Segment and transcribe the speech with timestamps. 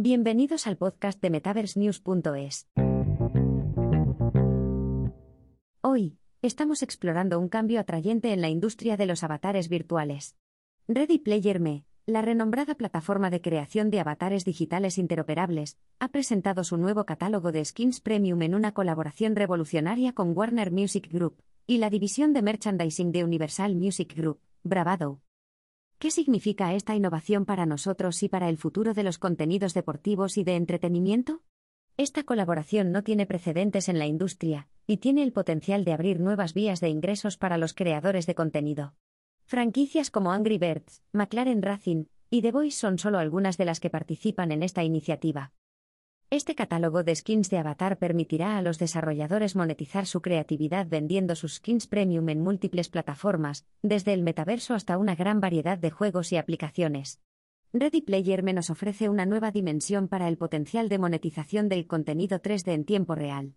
[0.00, 2.68] Bienvenidos al podcast de MetaverseNews.es.
[5.80, 10.36] Hoy, estamos explorando un cambio atrayente en la industria de los avatares virtuales.
[10.86, 16.76] Ready Player Me, la renombrada plataforma de creación de avatares digitales interoperables, ha presentado su
[16.76, 21.90] nuevo catálogo de skins premium en una colaboración revolucionaria con Warner Music Group y la
[21.90, 25.22] división de merchandising de Universal Music Group, Bravado.
[25.98, 30.44] ¿Qué significa esta innovación para nosotros y para el futuro de los contenidos deportivos y
[30.44, 31.42] de entretenimiento?
[31.96, 36.54] Esta colaboración no tiene precedentes en la industria, y tiene el potencial de abrir nuevas
[36.54, 38.94] vías de ingresos para los creadores de contenido.
[39.44, 43.90] Franquicias como Angry Birds, McLaren Racing y The Voice son solo algunas de las que
[43.90, 45.52] participan en esta iniciativa.
[46.30, 51.54] Este catálogo de skins de avatar permitirá a los desarrolladores monetizar su creatividad vendiendo sus
[51.54, 56.36] skins premium en múltiples plataformas, desde el metaverso hasta una gran variedad de juegos y
[56.36, 57.22] aplicaciones.
[57.72, 62.42] Ready Player Me nos ofrece una nueva dimensión para el potencial de monetización del contenido
[62.42, 63.54] 3D en tiempo real.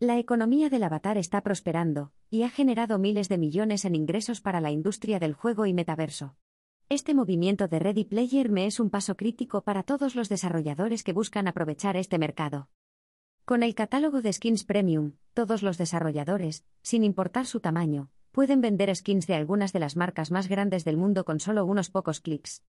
[0.00, 4.60] La economía del avatar está prosperando, y ha generado miles de millones en ingresos para
[4.60, 6.34] la industria del juego y metaverso.
[6.90, 11.14] Este movimiento de Ready Player Me es un paso crítico para todos los desarrolladores que
[11.14, 12.68] buscan aprovechar este mercado.
[13.46, 18.94] Con el catálogo de skins premium, todos los desarrolladores, sin importar su tamaño, pueden vender
[18.94, 22.62] skins de algunas de las marcas más grandes del mundo con solo unos pocos clics.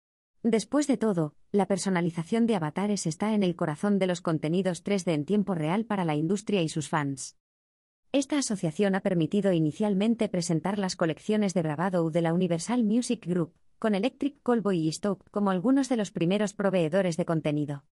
[0.42, 5.12] Después de todo, la personalización de avatares está en el corazón de los contenidos 3D
[5.12, 7.38] en tiempo real para la industria y sus fans.
[8.12, 13.54] Esta asociación ha permitido inicialmente presentar las colecciones de Bravado de la Universal Music Group,
[13.82, 17.82] con Electric Callboy y Stoke como algunos de los primeros proveedores de contenido.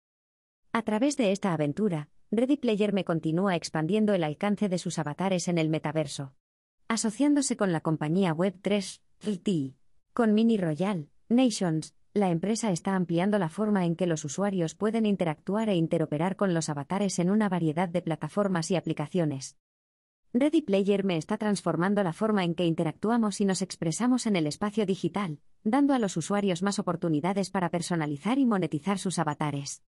[0.71, 5.49] A través de esta aventura, Ready Player me continúa expandiendo el alcance de sus avatares
[5.49, 6.33] en el metaverso.
[6.87, 9.75] Asociándose con la compañía Web3, RT,
[10.13, 15.05] con Mini Royal, Nations, la empresa está ampliando la forma en que los usuarios pueden
[15.05, 19.57] interactuar e interoperar con los avatares en una variedad de plataformas y aplicaciones.
[20.33, 24.47] Ready Player me está transformando la forma en que interactuamos y nos expresamos en el
[24.47, 29.83] espacio digital, dando a los usuarios más oportunidades para personalizar y monetizar sus avatares.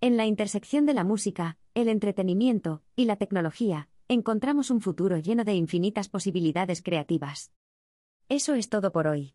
[0.00, 5.42] En la intersección de la música, el entretenimiento y la tecnología, encontramos un futuro lleno
[5.42, 7.52] de infinitas posibilidades creativas.
[8.28, 9.34] Eso es todo por hoy.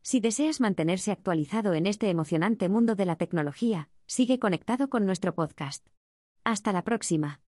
[0.00, 5.34] Si deseas mantenerse actualizado en este emocionante mundo de la tecnología, sigue conectado con nuestro
[5.34, 5.84] podcast.
[6.44, 7.40] Hasta la próxima.